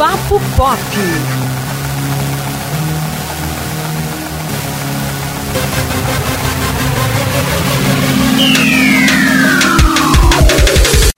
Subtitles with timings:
[0.00, 0.80] Papo Pop.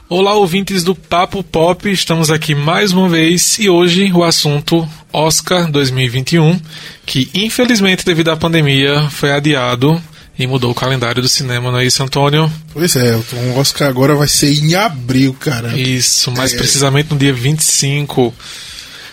[0.08, 5.70] Olá, ouvintes do Papo Pop, estamos aqui mais uma vez e hoje o assunto Oscar
[5.70, 6.60] 2021,
[7.06, 10.00] que infelizmente devido à pandemia foi adiado
[10.38, 12.50] e mudou o calendário do cinema, não é isso, Antônio?
[12.74, 15.78] Pois é, o Oscar agora vai ser em abril, cara.
[15.78, 16.56] Isso, mais É.
[16.56, 18.34] precisamente no dia 25.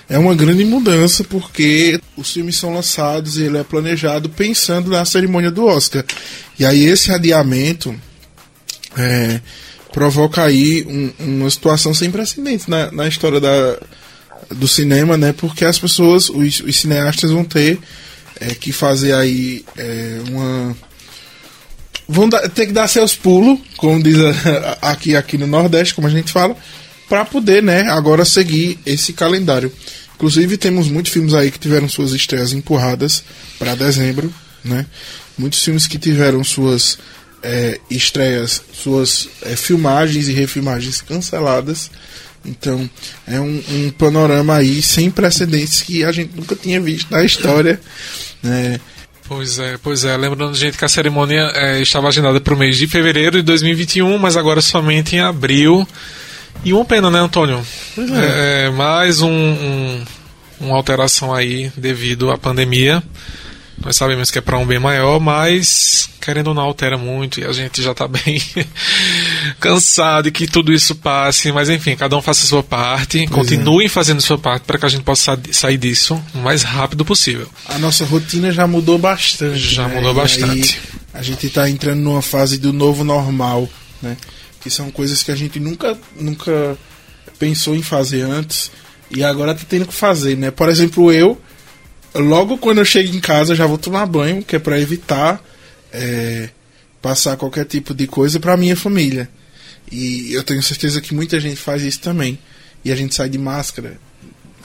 [0.10, 5.06] É uma grande mudança porque os filmes são lançados e ele é planejado pensando na
[5.06, 6.04] cerimônia do Oscar.
[6.58, 7.96] E aí esse adiamento
[8.98, 9.40] é,
[9.94, 13.78] provoca aí um- uma situação sem precedentes na, na história da,
[14.56, 15.32] do cinema, né?
[15.32, 17.78] Porque as pessoas, os, os cineastas vão ter
[18.40, 20.76] é, que fazer aí é, uma
[22.08, 26.08] vão dar- ter que dar seus pulos, como diz a- aqui, aqui no Nordeste, como
[26.08, 26.56] a gente fala,
[27.08, 29.72] para poder, né, agora seguir esse calendário.
[30.20, 33.24] Inclusive, temos muitos filmes aí que tiveram suas estreias empurradas
[33.58, 34.30] para dezembro,
[34.66, 34.86] né?
[35.38, 37.00] Muitos filmes que tiveram suas
[37.42, 41.90] é, estreias, suas é, filmagens e refilmagens canceladas.
[42.44, 42.90] Então,
[43.26, 47.80] é um, um panorama aí sem precedentes que a gente nunca tinha visto na história,
[48.44, 48.78] né?
[49.26, 50.18] Pois é, pois é.
[50.18, 54.18] Lembrando, gente, que a cerimônia é, estava agendada para o mês de fevereiro de 2021,
[54.18, 55.88] mas agora somente em abril.
[56.64, 57.66] E uma pena, né, Antônio?
[57.98, 60.06] É, é, mais um, um-
[60.60, 63.02] uma alteração aí devido à pandemia.
[63.82, 67.46] Nós sabemos que é para um bem maior, mas querendo ou não altera muito e
[67.46, 68.42] a gente já está bem
[69.58, 71.50] cansado e que tudo isso passe.
[71.54, 74.86] Mas enfim, cada um faça a sua parte, continuem fazendo a sua parte para que
[74.86, 77.48] a gente possa sa- sair disso o mais rápido possível.
[77.70, 79.58] a nossa rotina já mudou bastante.
[79.60, 79.96] Já né?
[79.96, 80.78] mudou E bastante.
[81.14, 83.70] a gente está entrando numa fase do novo normal,
[84.02, 84.18] né?
[84.62, 86.78] Que são coisas que a gente nunca, nunca
[87.38, 88.72] pensou em fazer antes
[89.10, 90.52] e agora tá tendo que fazer, né?
[90.52, 91.40] Por exemplo, eu,
[92.14, 95.44] logo quando eu chego em casa, já vou tomar banho, que é para evitar
[95.92, 96.50] é,
[97.02, 99.30] passar qualquer tipo de coisa para minha família.
[99.92, 102.38] E eu tenho certeza que muita gente faz isso também.
[102.86, 104.00] E a gente sai de máscara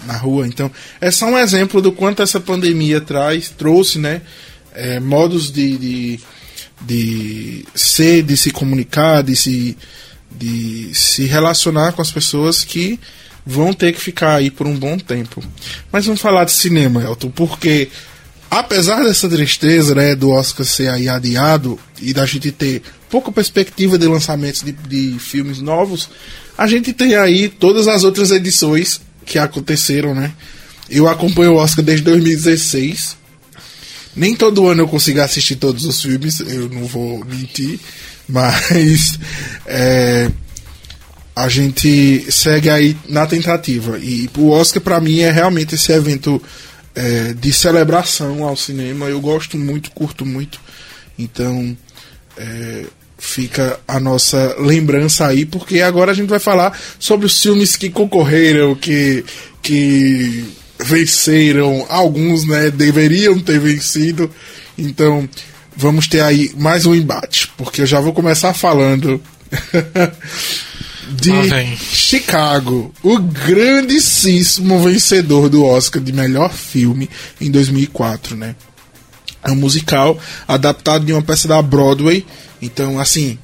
[0.05, 0.47] na rua.
[0.47, 4.21] Então, é só um exemplo do quanto essa pandemia traz, trouxe, né?
[4.75, 6.21] é, modos de, de,
[6.87, 9.77] de ser, de se comunicar, de se,
[10.31, 12.99] de se relacionar com as pessoas que
[13.47, 15.43] vão ter que ficar aí por um bom tempo.
[15.93, 17.89] Mas vamos falar de cinema, Elton, porque
[18.50, 23.99] apesar dessa tristeza né, do Oscar ser aí adiado e da gente ter pouca perspectiva
[23.99, 26.09] de lançamentos de, de filmes novos,
[26.56, 30.33] a gente tem aí todas as outras edições que aconteceram, né?
[30.89, 33.17] Eu acompanho o Oscar desde 2016.
[34.16, 37.80] Nem todo ano eu consigo assistir todos os filmes, eu não vou mentir,
[38.28, 39.19] mas
[39.66, 40.30] é,
[41.34, 43.98] a gente segue aí na tentativa.
[43.98, 46.41] E o Oscar, pra mim, é realmente esse evento
[46.94, 49.06] é, de celebração ao cinema.
[49.06, 50.60] Eu gosto muito, curto muito.
[51.19, 51.76] Então,
[52.36, 52.84] é,
[53.19, 57.91] fica a nossa lembrança aí, porque agora a gente vai falar sobre os filmes que
[57.91, 59.25] concorreram, que,
[59.62, 60.44] que
[60.79, 64.31] venceram, alguns né, deveriam ter vencido.
[64.77, 65.29] Então,
[65.77, 69.21] vamos ter aí mais um embate, porque eu já vou começar falando
[71.11, 71.77] de vem.
[71.77, 77.09] Chicago, o grandíssimo vencedor do Oscar de melhor filme
[77.41, 78.56] em 2004, né?
[79.43, 80.19] É um musical
[80.49, 82.25] adaptado de uma peça da Broadway.
[82.62, 83.39] Então, assim,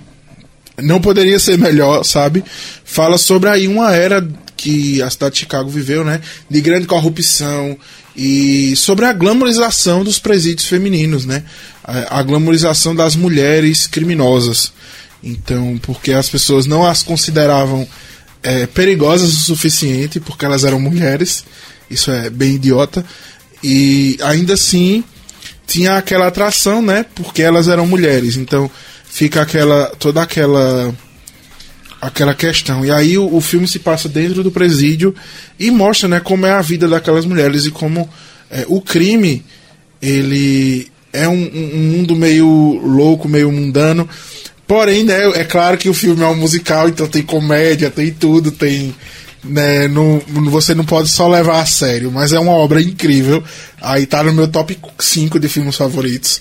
[0.78, 2.42] não poderia ser melhor, sabe?
[2.84, 4.26] Fala sobre aí uma era
[4.60, 6.20] que a cidade de Chicago viveu, né?
[6.50, 7.78] De grande corrupção
[8.14, 11.44] e sobre a glamorização dos presídios femininos, né?
[11.82, 14.70] A, a glamorização das mulheres criminosas.
[15.24, 17.88] Então, porque as pessoas não as consideravam
[18.42, 21.42] é, perigosas o suficiente porque elas eram mulheres.
[21.90, 23.02] Isso é bem idiota.
[23.64, 25.02] E ainda assim
[25.66, 27.06] tinha aquela atração, né?
[27.14, 28.36] Porque elas eram mulheres.
[28.36, 28.70] Então
[29.08, 30.94] fica aquela toda aquela
[32.00, 32.84] aquela questão.
[32.84, 35.14] E aí o, o filme se passa dentro do presídio
[35.58, 38.08] e mostra, né, como é a vida daquelas mulheres e como
[38.50, 39.44] é, o crime
[40.00, 42.46] ele é um, um- mundo meio
[42.84, 44.08] louco, meio mundano.
[44.66, 48.50] Porém, né, é claro que o filme é um musical, então tem comédia, tem tudo,
[48.52, 48.94] tem
[49.42, 53.42] né, não, você não pode só levar a sério, mas é uma obra incrível.
[53.80, 56.40] Aí tá no meu top 5 de filmes favoritos.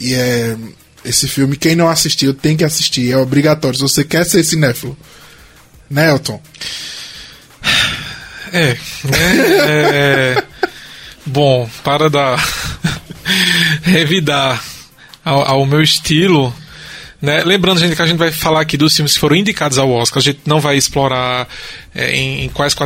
[0.00, 0.56] E é
[1.04, 3.76] esse filme, quem não assistiu tem que assistir, é obrigatório.
[3.76, 4.96] Se você quer ser cinéfilo.
[5.90, 6.40] Né, Elton?
[8.52, 9.36] É, né?
[9.60, 10.44] É,
[11.24, 12.42] bom, para dar
[13.82, 14.62] revidar
[15.24, 16.54] ao, ao meu estilo,
[17.20, 17.42] Né?
[17.42, 20.20] Lembrando, gente, que a gente vai falar aqui dos filmes que foram indicados ao Oscar.
[20.20, 21.48] A gente não vai explorar
[21.92, 22.76] é, em, em, quais,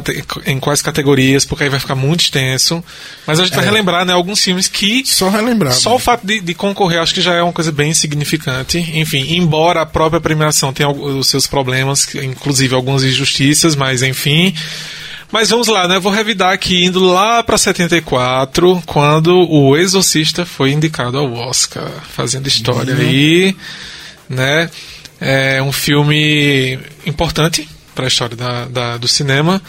[0.47, 2.83] em quais categorias, porque aí vai ficar muito extenso.
[3.27, 3.57] Mas a gente é.
[3.57, 5.05] vai relembrar né, alguns filmes que.
[5.05, 5.75] Só relembrar.
[5.75, 5.97] Só né?
[5.97, 8.79] o fato de, de, concorrer acho que já é uma coisa bem significante.
[8.79, 14.55] Enfim, embora a própria premiação tenha os seus problemas, inclusive algumas injustiças, mas enfim.
[15.31, 15.99] Mas vamos lá, né?
[15.99, 22.47] Vou revidar aqui, indo lá para 74, quando o Exorcista foi indicado ao Oscar, fazendo
[22.47, 23.01] história uhum.
[23.01, 23.57] aí,
[24.33, 24.71] né?
[25.21, 29.63] É um filme importante para a história da, da, do cinema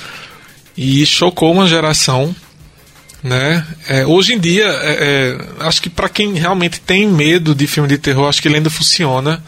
[0.75, 2.36] e chocou uma geração,
[3.21, 3.65] né?
[3.88, 7.88] É, hoje em dia, é, é, acho que para quem realmente tem medo de filme
[7.88, 9.44] de terror, acho que ele ainda funciona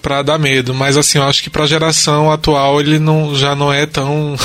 [0.00, 3.54] para dar medo, mas assim, eu acho que para a geração atual ele não, já
[3.54, 4.36] não é tão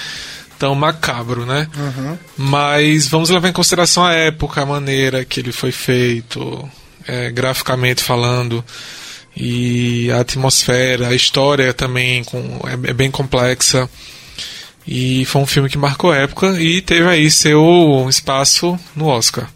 [0.58, 1.68] tão macabro, né?
[1.76, 2.18] Uhum.
[2.36, 6.68] Mas vamos levar em consideração a época, a maneira que ele foi feito,
[7.06, 8.64] é, graficamente falando,
[9.40, 13.88] e a atmosfera, a história também com, é, é, bem complexa.
[14.86, 19.48] E foi um filme que marcou época e teve aí seu espaço no Oscar.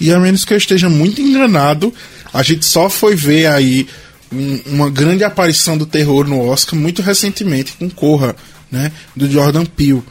[0.00, 1.92] E a menos que eu esteja muito enganado,
[2.32, 3.88] a gente só foi ver aí
[4.30, 8.36] um, uma grande aparição do terror no Oscar muito recentemente com Corra,
[8.70, 10.04] né, do Jordan Peele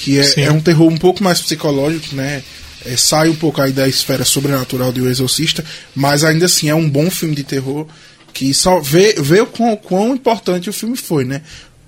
[0.00, 2.42] que é, é, um terror um pouco mais psicológico, né?
[2.86, 5.62] É, sai um pouco aí da esfera sobrenatural de O Exorcista,
[5.94, 7.86] mas ainda assim é um bom filme de terror
[8.32, 11.42] que só vê, vê o quão, quão importante o filme foi, né?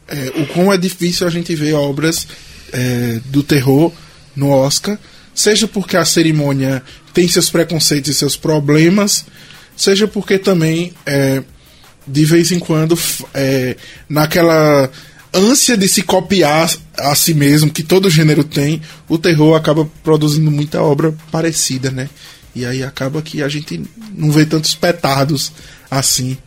[0.09, 2.27] É, o quão é difícil a gente ver obras
[2.73, 3.93] é, do terror
[4.35, 4.99] no Oscar,
[5.35, 9.25] seja porque a cerimônia tem seus preconceitos e seus problemas,
[9.77, 11.43] seja porque também é,
[12.06, 12.99] de vez em quando
[13.33, 13.77] é,
[14.09, 14.91] naquela
[15.33, 20.50] ânsia de se copiar a si mesmo, que todo gênero tem, o terror acaba produzindo
[20.50, 22.09] muita obra parecida, né?
[22.55, 23.83] E aí acaba que a gente
[24.15, 25.53] não vê tantos petardos
[25.99, 26.39] assim.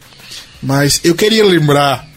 [0.62, 2.07] Mas eu queria lembrar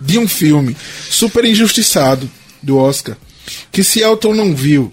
[0.00, 0.76] de um filme
[1.10, 2.28] super injustiçado
[2.62, 3.16] do Oscar,
[3.70, 4.90] que se Elton não viu,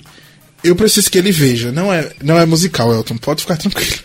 [0.64, 1.72] eu preciso que ele veja.
[1.72, 4.04] Não é, não é musical, Elton, pode ficar tranquilo.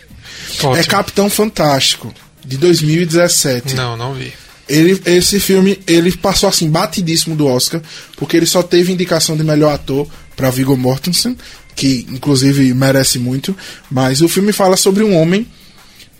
[0.63, 0.75] Ótimo.
[0.75, 2.13] É Capitão Fantástico,
[2.45, 3.75] de 2017.
[3.75, 4.31] Não, não vi.
[4.69, 7.81] Ele, esse filme ele passou assim batidíssimo do Oscar,
[8.15, 11.37] porque ele só teve indicação de melhor ator para Viggo Mortensen,
[11.75, 13.55] que inclusive merece muito,
[13.89, 15.45] mas o filme fala sobre um homem,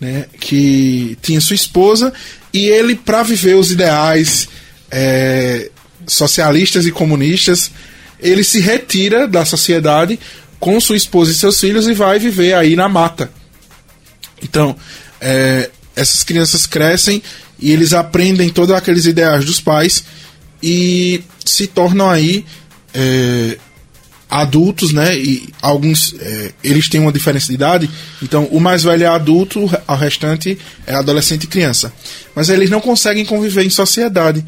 [0.02, 2.12] né, que tinha sua esposa
[2.52, 4.48] e ele para viver os ideais
[4.90, 5.70] é,
[6.08, 7.70] socialistas e comunistas,
[8.18, 10.18] ele se retira da sociedade
[10.58, 13.30] com sua esposa e seus filhos e vai viver aí na mata.
[14.42, 14.76] Então,
[15.20, 17.22] é, essas crianças crescem
[17.60, 20.02] e eles aprendem todos aqueles ideais dos pais
[20.60, 22.44] e se tornam aí
[22.92, 23.56] é,
[24.32, 25.14] adultos, né?
[25.14, 27.90] E alguns é, eles têm uma diferença de idade,
[28.22, 31.92] então o mais velho é adulto, o restante é adolescente e criança.
[32.34, 34.42] Mas eles não conseguem conviver em sociedade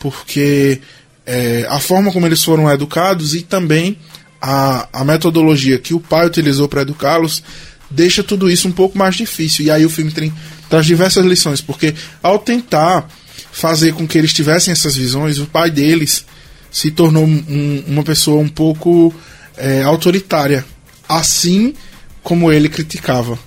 [0.00, 0.80] porque
[1.24, 3.96] é, a forma como eles foram educados e também
[4.42, 7.42] a, a metodologia que o pai utilizou para educá-los
[7.88, 9.64] deixa tudo isso um pouco mais difícil.
[9.64, 10.32] E aí o filme tem,
[10.68, 13.08] traz diversas lições, porque ao tentar
[13.52, 16.24] fazer com que eles tivessem essas visões, o pai deles
[16.70, 19.14] se tornou um, uma pessoa um pouco
[19.56, 20.64] é, autoritária,
[21.08, 21.74] assim
[22.22, 23.38] como ele criticava.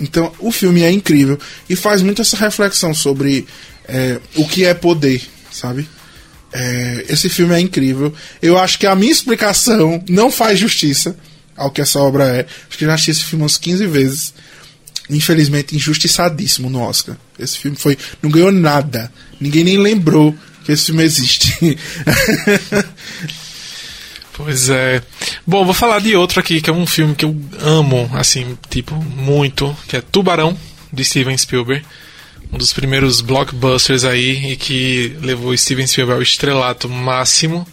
[0.00, 1.38] Então o filme é incrível
[1.68, 3.46] e faz muito essa reflexão sobre
[3.86, 5.88] é, o que é poder, sabe?
[6.52, 8.12] É, esse filme é incrível.
[8.40, 11.16] Eu acho que a minha explicação não faz justiça
[11.56, 12.46] ao que essa obra é.
[12.68, 14.34] Acho que já assisti esse filme umas 15 vezes.
[15.10, 17.16] Infelizmente, injustiçadíssimo no Oscar.
[17.38, 17.98] Esse filme foi.
[18.22, 19.12] Não ganhou nada.
[19.40, 20.34] Ninguém nem lembrou
[20.64, 21.78] que esse filme existe.
[24.32, 25.02] pois é.
[25.46, 28.94] Bom, vou falar de outro aqui, que é um filme que eu amo, assim, tipo,
[28.94, 30.56] muito, que é Tubarão,
[30.92, 31.84] de Steven Spielberg.
[32.52, 37.66] Um dos primeiros blockbusters aí e que levou Steven Spielberg ao estrelato máximo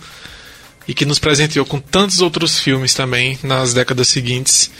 [0.87, 4.71] e que nos presenteou com tantos outros filmes também nas décadas seguintes.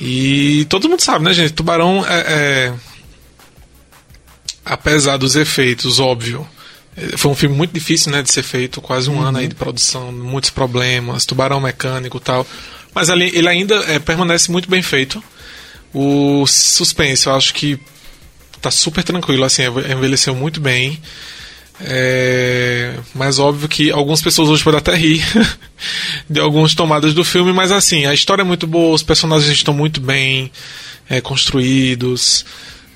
[0.00, 1.52] E todo mundo sabe, né, gente?
[1.52, 2.74] Tubarão é, é
[4.64, 6.46] apesar dos efeitos, óbvio.
[7.16, 9.22] Foi um filme muito difícil, né, de ser feito, quase um uhum.
[9.22, 12.46] ano aí de produção, muitos problemas, tubarão mecânico e tal.
[12.94, 15.22] Mas ali, ele ainda é, permanece muito bem feito.
[15.92, 17.78] O suspense, eu acho que
[18.60, 21.00] tá super tranquilo, assim, envelheceu muito bem.
[21.82, 25.24] É, mas óbvio que algumas pessoas hoje podem até rir
[26.28, 29.72] de algumas tomadas do filme, mas assim, a história é muito boa, os personagens estão
[29.72, 30.52] muito bem
[31.08, 32.44] é, construídos.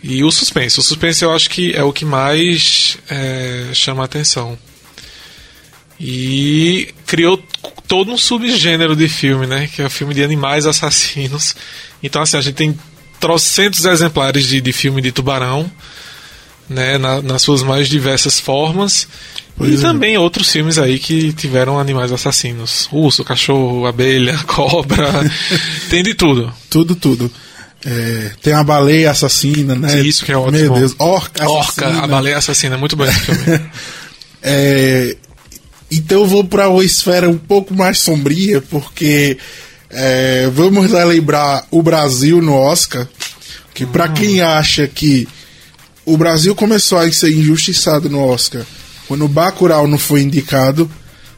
[0.07, 0.79] E o suspense.
[0.79, 4.59] O suspense eu acho que é o que mais é, chama a atenção.
[5.99, 7.43] E criou
[7.89, 9.67] todo um subgênero de filme, né?
[9.75, 11.57] Que é o filme de animais assassinos.
[12.03, 12.79] Então, assim, a gente tem
[13.19, 15.73] trocentos exemplares de, de filme de tubarão
[16.69, 19.09] né, na, nas suas mais diversas formas.
[19.57, 19.81] Pois e é.
[19.81, 22.91] também outros filmes aí que tiveram animais assassinos.
[22.93, 25.09] Urso, cachorro, abelha, cobra.
[25.89, 26.53] tem de tudo.
[26.69, 27.31] Tudo, tudo.
[27.87, 30.01] É, tem a baleia assassina, né?
[30.01, 30.59] Isso que é ótimo.
[30.59, 32.05] Meu Deus, orca Orca, assassina.
[32.05, 32.77] a baleia assassina.
[32.79, 33.61] Muito bom esse filme.
[34.47, 35.17] É,
[35.91, 39.39] então eu vou para uma esfera um pouco mais sombria, porque
[39.89, 43.09] é, vamos relembrar o Brasil no Oscar,
[43.73, 45.27] que para quem acha que
[46.05, 48.67] o Brasil começou a ser injustiçado no Oscar
[49.07, 50.91] quando o Bacurau não foi indicado,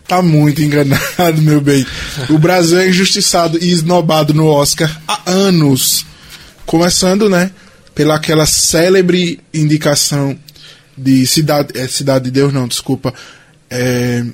[0.06, 1.84] tá muito enganado, meu bem.
[2.30, 6.06] O Brasil é injustiçado e esnobado no Oscar há anos.
[6.66, 7.50] Começando, né,
[7.94, 10.38] pela aquela célebre indicação
[10.96, 13.14] de Cidade, é, Cidade de Deus, não, desculpa,
[13.70, 14.24] é,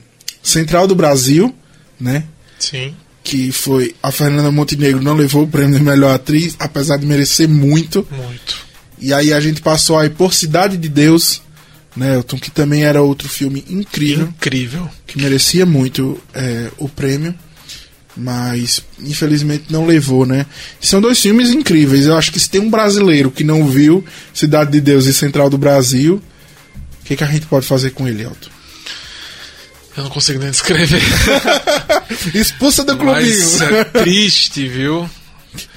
[0.43, 1.55] Central do Brasil,
[2.01, 2.25] né,
[2.59, 2.95] Sim.
[3.23, 7.49] que foi a Fernanda Montenegro não levou o prêmio de melhor atriz, apesar de merecer
[7.49, 8.07] muito.
[8.11, 8.57] Muito.
[8.99, 11.43] E aí a gente passou aí por Cidade de Deus,
[11.97, 14.89] né, Elton, que também era outro filme incrível, Incrível.
[15.07, 17.35] que merecia muito é, o prêmio,
[18.17, 20.47] mas infelizmente não levou, né?
[20.81, 22.07] São dois filmes incríveis.
[22.07, 24.05] Eu acho que se tem um brasileiro que não viu
[24.35, 26.23] Cidade de Deus e Central do Brasil,
[27.01, 28.51] o que, que a gente pode fazer com ele, Elton?
[29.97, 31.03] Eu não consigo nem descrever.
[32.35, 33.77] Expulsa do Mas clubinho.
[33.77, 35.09] é triste, viu?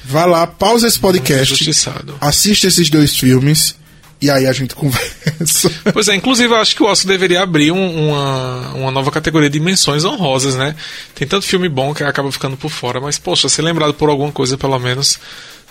[0.05, 2.15] Vá lá, pausa esse podcast, Injustiçado.
[2.21, 3.75] assiste esses dois filmes
[4.21, 5.69] e aí a gente conversa.
[5.93, 9.49] Pois é, inclusive eu acho que o Oscar deveria abrir um- uma, uma nova categoria
[9.49, 10.75] de menções honrosas, né?
[11.13, 14.31] Tem tanto filme bom que acaba ficando por fora, mas, poxa, ser lembrado por alguma
[14.31, 15.19] coisa, pelo menos,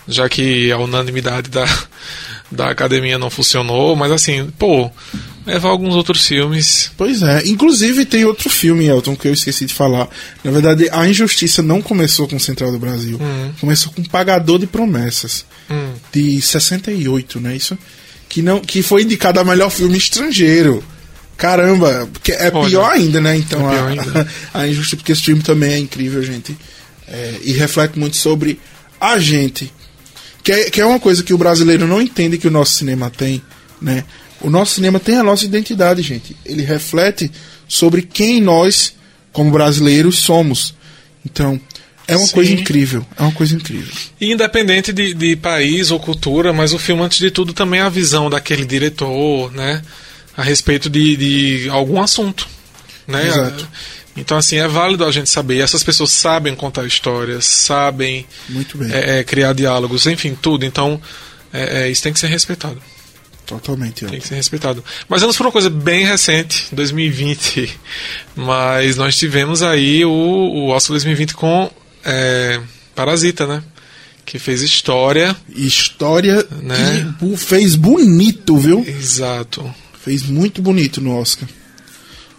[0.07, 1.65] já que a unanimidade da,
[2.51, 4.89] da academia não funcionou, mas assim, pô,
[5.45, 6.91] levar alguns outros filmes.
[6.95, 10.07] Pois é, inclusive tem outro filme, Elton, que eu esqueci de falar.
[10.43, 13.19] Na verdade, a injustiça não começou com Central do Brasil.
[13.59, 17.55] Começou com Pagador de Promessas, Hum, de 68, né?
[17.55, 17.75] Isso?
[18.35, 20.83] Que, não, que foi indicado a melhor filme estrangeiro.
[21.37, 23.37] Caramba, porque é Olha, pior ainda, né?
[23.37, 24.27] Então, é a, ainda.
[24.53, 26.53] a injustiça, porque esse filme também é incrível, gente.
[27.07, 28.59] É, e reflete muito sobre
[28.99, 29.71] a gente.
[30.43, 33.09] Que é, que é uma coisa que o brasileiro não entende que o nosso cinema
[33.09, 33.41] tem,
[33.81, 34.03] né?
[34.41, 36.35] O nosso cinema tem a nossa identidade, gente.
[36.45, 37.31] Ele reflete
[37.69, 38.95] sobre quem nós,
[39.31, 40.75] como brasileiros, somos.
[41.25, 41.57] Então,
[42.07, 42.33] é uma Sim.
[42.33, 43.05] coisa incrível.
[43.17, 43.93] É uma coisa incrível.
[44.19, 47.83] E independente de, de país ou cultura, mas o filme, antes de tudo, também é
[47.83, 49.81] a visão daquele diretor, né?
[50.37, 51.15] A respeito de,
[51.63, 52.47] de algum assunto,
[53.07, 53.27] né?
[53.27, 53.67] Exato.
[54.15, 55.55] Então, assim, é válido a gente saber.
[55.55, 58.25] E essas pessoas sabem contar histórias, sabem
[58.91, 60.63] é, é, criar diálogos, enfim, tudo.
[60.65, 61.01] Então,
[61.51, 62.81] é, é, isso tem que ser respeitado.
[63.45, 64.05] Totalmente.
[64.05, 64.09] ó.
[64.09, 64.83] Tem que ser respeitado.
[65.09, 67.77] Mas vamos por uma coisa bem recente, 2020.
[68.35, 71.69] Mas nós tivemos aí o, o Oscar 2020 com
[72.05, 72.61] é,
[72.95, 73.63] Parasita, né?
[74.25, 75.35] Que fez história.
[75.49, 76.75] História Né?
[77.19, 78.83] que bu- fez bonito, viu?
[78.87, 79.73] Exato.
[80.03, 81.47] Fez muito bonito no Oscar.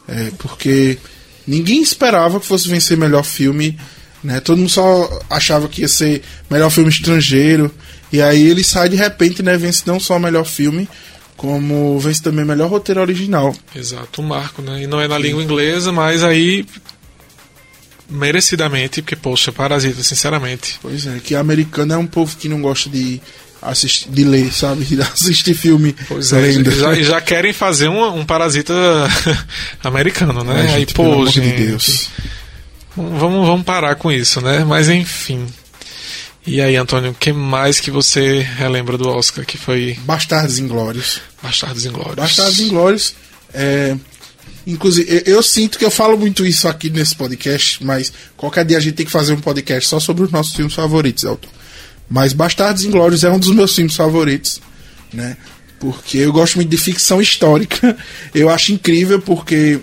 [0.09, 0.99] É, porque
[1.47, 3.79] ninguém esperava que fosse vencer melhor filme.
[4.23, 4.41] Né?
[4.41, 7.73] Todo mundo só achava que ia ser melhor filme estrangeiro.
[8.13, 9.57] E aí ele sai de repente, né?
[9.57, 10.89] Vence não só melhor filme,
[11.37, 13.55] como vence também melhor roteiro original.
[13.75, 14.83] Exato, um marco, né?
[14.83, 16.65] E não é na língua inglesa, mas aí.
[18.09, 20.79] Merecidamente, porque, poxa, Parasita, sinceramente.
[20.81, 23.21] Pois é, que americano é um povo que não gosta de
[23.61, 24.85] assistir, de ler, sabe?
[24.85, 26.71] De assistir filme Pois é, lendo.
[26.71, 28.75] e já, já querem fazer um, um Parasita
[29.83, 30.63] americano, né?
[30.63, 31.63] Aí, gente, pelo pô, amor de gente.
[31.65, 32.11] Deus.
[32.97, 34.65] Vamos, vamos parar com isso, né?
[34.65, 35.47] Mas enfim.
[36.47, 41.21] E aí, Antônio, o que mais que você relembra do Oscar que foi Bastardos Inglórios.
[41.43, 42.15] Bastardos Inglórios?
[42.15, 43.15] Bastardos Inglórios.
[43.53, 43.97] É,
[44.67, 48.77] inclusive, eu, eu sinto que eu falo muito isso aqui nesse podcast, mas qualquer dia
[48.77, 51.49] a gente tem que fazer um podcast só sobre os nossos filmes favoritos, Elton.
[52.09, 54.61] Mas Bastardos Inglórios é um dos meus filmes favoritos,
[55.13, 55.37] né?
[55.79, 57.97] Porque eu gosto muito de ficção histórica.
[58.35, 59.81] Eu acho incrível porque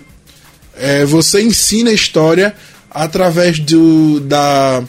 [0.76, 2.54] é, você ensina a história
[2.90, 4.82] através do, da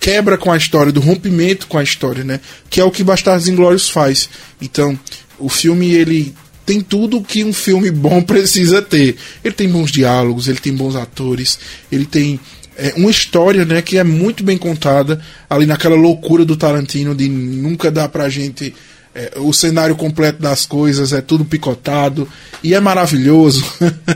[0.00, 2.40] quebra com a história, do rompimento com a história, né?
[2.70, 4.28] Que é o que Bastardos Inglórios faz.
[4.60, 4.98] Então,
[5.38, 6.34] o filme ele
[6.66, 9.16] tem tudo que um filme bom precisa ter.
[9.44, 11.58] Ele tem bons diálogos, ele tem bons atores,
[11.90, 12.38] ele tem
[12.76, 17.28] é, uma história, né, que é muito bem contada ali naquela loucura do Tarantino de
[17.28, 18.74] nunca dar pra gente
[19.14, 22.28] é, o cenário completo das coisas, é tudo picotado
[22.62, 23.64] e é maravilhoso.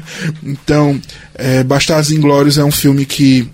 [0.45, 1.00] então,
[1.35, 3.49] é, Bastardos Inglórios é um filme que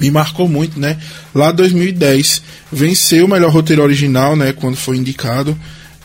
[0.00, 0.98] me marcou muito, né?
[1.32, 4.52] Lá em 2010 venceu o melhor roteiro original, né?
[4.52, 5.56] Quando foi indicado.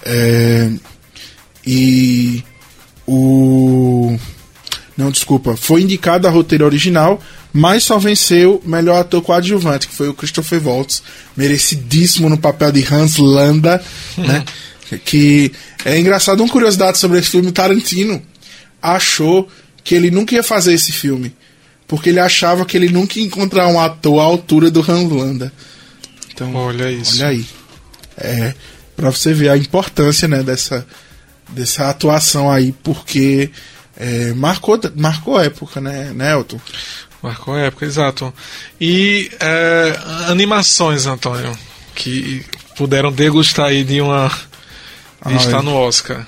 [0.05, 0.69] É,
[1.65, 2.43] e
[3.07, 4.17] o.
[4.95, 5.57] Não, desculpa.
[5.57, 10.61] Foi indicado a roteiro original, mas só venceu melhor ator coadjuvante, que foi o Christopher
[10.65, 11.01] Waltz.
[11.35, 13.83] Merecidíssimo no papel de Hans Landa,
[14.17, 14.43] né?
[15.05, 15.51] Que
[15.85, 18.21] é engraçado, uma curiosidade sobre esse filme, Tarantino
[18.83, 19.47] achou
[19.81, 21.33] que ele nunca ia fazer esse filme.
[21.87, 25.53] Porque ele achava que ele nunca ia encontrar um ator à altura do Hans Landa.
[26.33, 27.17] Então, Olha isso.
[27.17, 27.45] Olha aí.
[28.17, 28.53] É,
[28.95, 30.85] pra você ver a importância, né, dessa,
[31.53, 33.49] dessa atuação aí, porque
[33.95, 36.59] é, marcou, marcou época, né, né, Elton?
[37.21, 38.33] Marcou época, exato.
[38.81, 41.57] E é, animações, Antônio,
[41.95, 42.45] que
[42.75, 44.27] puderam degustar aí de uma.
[44.27, 45.61] de Ah, estar é.
[45.61, 46.27] no Oscar.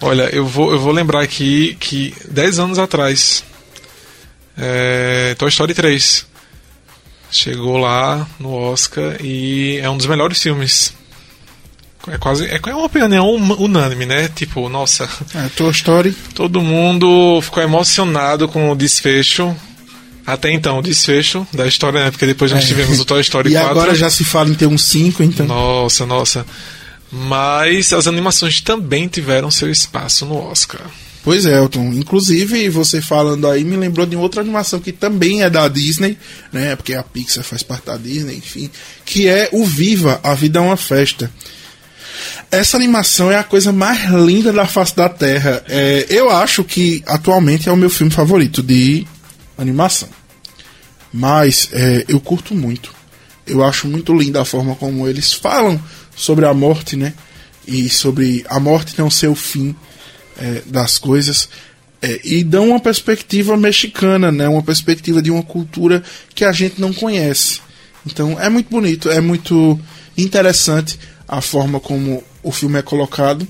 [0.00, 3.42] Olha, eu vou, eu vou lembrar aqui que 10 anos atrás,
[4.56, 6.26] é, Toy Story 3
[7.30, 10.92] chegou lá no Oscar e é um dos melhores filmes.
[12.08, 14.28] É quase é uma opinião unânime, né?
[14.34, 16.12] Tipo, nossa, É, Toy Story.
[16.34, 19.54] Todo mundo ficou emocionado com o desfecho.
[20.26, 22.10] Até então, o desfecho da história, né?
[22.10, 22.66] Porque depois nós É.
[22.66, 23.70] tivemos o Toy Story e 4.
[23.70, 25.46] agora já se fala em ter um 5, então.
[25.46, 26.44] Nossa, nossa.
[27.10, 30.82] Mas as animações também tiveram seu espaço no Oscar.
[31.22, 31.92] Pois é, Elton.
[31.94, 36.16] Inclusive, você falando aí me lembrou de outra animação que também é da Disney,
[36.52, 36.76] né?
[36.76, 38.70] Porque a Pixar faz parte da Disney, enfim.
[39.04, 41.30] Que é o Viva, A Vida é uma Festa.
[42.50, 45.62] Essa animação é a coisa mais linda da face da Terra.
[45.68, 49.06] É, eu acho que atualmente é o meu filme favorito de
[49.58, 50.08] animação.
[51.12, 52.94] Mas é, eu curto muito.
[53.46, 55.80] Eu acho muito linda a forma como eles falam
[56.14, 57.14] sobre a morte, né?
[57.66, 59.74] E sobre a morte não ser o fim
[60.38, 61.48] é, das coisas.
[62.02, 64.48] É, e dão uma perspectiva mexicana, né?
[64.48, 66.02] Uma perspectiva de uma cultura
[66.34, 67.60] que a gente não conhece.
[68.06, 69.78] Então é muito bonito, é muito
[70.16, 73.46] interessante a forma como o filme é colocado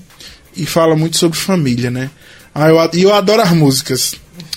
[0.55, 2.09] e fala muito sobre família, né?
[2.53, 4.15] Ah, eu, eu adoro as músicas.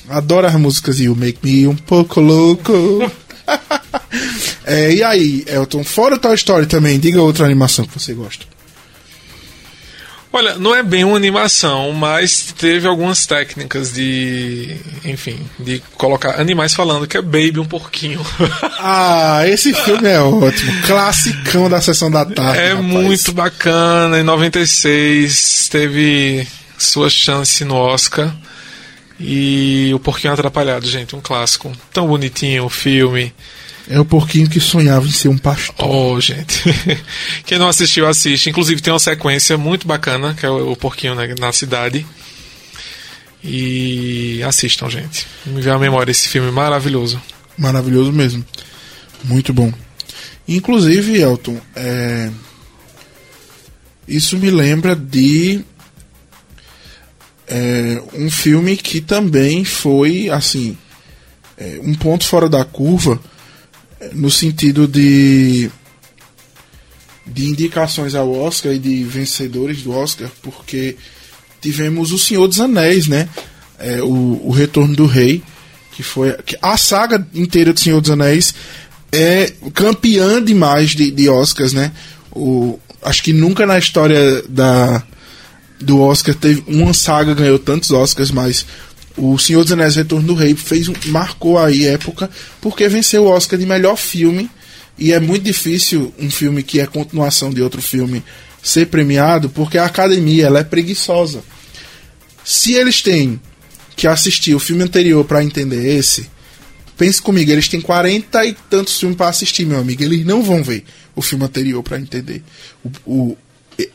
[0.08, 2.72] Adoro as músicas e o Make Me um pouco louco.
[4.64, 8.46] É, e aí, Elton, fora o Toy Story também, diga outra animação que você gosta.
[10.32, 14.76] Olha, não é bem uma animação, mas teve algumas técnicas de.
[15.04, 18.24] Enfim, de colocar animais falando, que é Baby um porquinho.
[18.82, 20.72] Ah, esse filme é ótimo.
[20.86, 22.58] Classicão da sessão da tarde.
[22.58, 22.86] É rapaz.
[22.86, 24.18] muito bacana.
[24.18, 28.34] Em 96 teve sua chance no Oscar.
[29.18, 31.70] E o Porquinho Atrapalhado, gente, um clássico.
[31.92, 33.34] Tão bonitinho o filme.
[33.90, 35.84] É o porquinho que sonhava em ser um pastor.
[35.84, 36.62] Oh, gente.
[37.44, 38.48] Quem não assistiu, assiste.
[38.48, 42.06] Inclusive tem uma sequência muito bacana, que é o Porquinho na, na cidade.
[43.42, 45.26] E assistam, gente.
[45.44, 47.20] Me veio à memória esse filme maravilhoso.
[47.58, 48.44] Maravilhoso mesmo.
[49.24, 49.72] Muito bom.
[50.46, 52.30] Inclusive, Elton, é...
[54.06, 55.64] isso me lembra de
[57.48, 60.78] é, um filme que também foi, assim,
[61.58, 63.20] é, um ponto fora da curva,
[64.12, 65.70] no sentido de,
[67.26, 70.96] de indicações ao Oscar e de vencedores do Oscar, porque
[71.60, 73.28] tivemos O Senhor dos Anéis, né?
[73.78, 75.42] É, o, o Retorno do Rei,
[75.92, 78.54] que foi que a saga inteira do Senhor dos Anéis
[79.12, 81.92] é campeã demais de, de Oscars, né?
[82.30, 85.02] O, acho que nunca na história da
[85.80, 88.66] do Oscar teve uma saga ganhou tantos Oscars, mas
[89.20, 92.30] o Senhor dos Anéis Retorno do Rei fez um, marcou aí época
[92.60, 94.50] porque venceu o Oscar de melhor filme
[94.98, 98.24] e é muito difícil um filme que é continuação de outro filme
[98.62, 101.42] ser premiado porque a academia ela é preguiçosa.
[102.42, 103.38] Se eles têm
[103.94, 106.30] que assistir o filme anterior para entender esse,
[106.96, 110.02] pense comigo, eles têm 40 e tantos filmes para assistir, meu amigo.
[110.02, 112.42] Eles não vão ver o filme anterior para entender
[112.82, 113.38] o, o,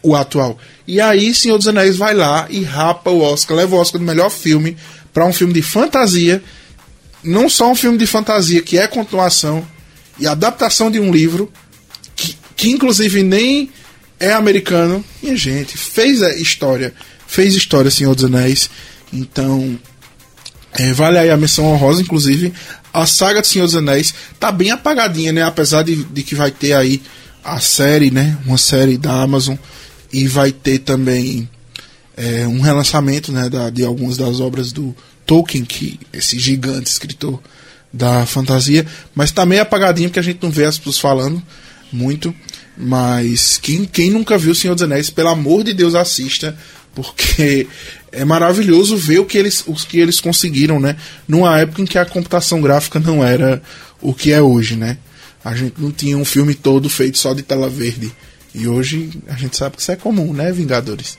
[0.03, 0.59] o atual.
[0.87, 4.05] E aí, Senhor dos Anéis vai lá e rapa o Oscar, leva o Oscar do
[4.05, 4.77] melhor filme
[5.15, 6.43] para um filme de fantasia.
[7.23, 9.65] Não só um filme de fantasia que é continuação
[10.19, 11.49] e adaptação de um livro
[12.17, 13.69] que, que inclusive nem
[14.19, 15.03] é americano.
[15.23, 16.93] E, gente, fez a história.
[17.25, 18.69] Fez história, Senhor dos Anéis.
[19.13, 19.79] Então,
[20.73, 22.53] é, vale aí a menção honrosa, inclusive.
[22.93, 25.43] A saga do Senhor dos Anéis tá bem apagadinha, né?
[25.43, 27.01] Apesar de, de que vai ter aí
[27.41, 28.37] a série, né?
[28.45, 29.55] Uma série da Amazon.
[30.11, 31.49] E vai ter também
[32.15, 37.41] é, um relançamento né, da, de algumas das obras do Tolkien, que esse gigante escritor
[37.91, 38.85] da fantasia.
[39.13, 41.41] Mas tá meio apagadinho porque a gente não vê as pessoas falando
[41.91, 42.33] muito.
[42.77, 46.57] Mas quem, quem nunca viu o Senhor dos Anéis, pelo amor de Deus, assista.
[46.93, 47.67] Porque
[48.11, 50.95] é maravilhoso ver o que eles, os que eles conseguiram, né?
[51.27, 53.61] Numa época em que a computação gráfica não era
[54.01, 54.97] o que é hoje, né?
[55.43, 58.11] A gente não tinha um filme todo feito só de tela verde.
[58.53, 61.17] E hoje a gente sabe que isso é comum, né, Vingadores?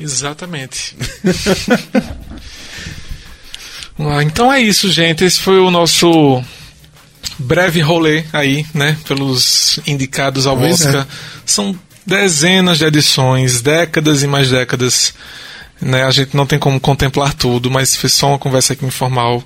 [0.00, 0.96] Exatamente.
[4.02, 5.24] Ah, então é isso, gente.
[5.24, 6.42] Esse foi o nosso
[7.38, 8.96] breve rolê aí, né?
[9.06, 10.88] Pelos indicados ao Pois é.
[10.88, 11.06] Oscar.
[11.44, 15.12] São dezenas de edições, décadas e mais décadas.
[15.80, 16.02] Né?
[16.04, 19.44] A gente não tem como contemplar tudo, mas foi só uma conversa aqui informal